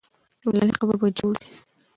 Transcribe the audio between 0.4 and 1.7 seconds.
د ملالۍ قبر به جوړ سي.